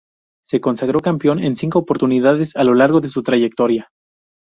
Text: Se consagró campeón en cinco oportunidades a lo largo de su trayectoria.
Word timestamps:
Se 0.43 0.59
consagró 0.59 0.99
campeón 1.01 1.37
en 1.43 1.55
cinco 1.55 1.77
oportunidades 1.77 2.55
a 2.55 2.63
lo 2.63 2.73
largo 2.73 3.01
de 3.01 3.09
su 3.09 3.21
trayectoria. 3.21 3.91